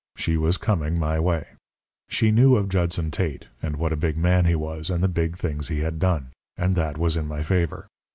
She 0.17 0.35
was 0.35 0.57
coming 0.57 0.97
my 0.97 1.19
way. 1.19 1.45
She 2.09 2.31
knew 2.31 2.55
of 2.55 2.69
Judson 2.69 3.11
Tate, 3.11 3.49
and 3.61 3.75
what 3.75 3.93
a 3.93 3.95
big 3.95 4.17
man 4.17 4.45
he 4.45 4.55
was, 4.55 4.89
and 4.89 5.03
the 5.03 5.07
big 5.07 5.37
things 5.37 5.67
he 5.67 5.81
had 5.81 5.99
done; 5.99 6.31
and 6.57 6.75
that 6.75 6.97
was 6.97 7.15
in 7.15 7.27
my 7.27 7.43
favour. 7.43 7.85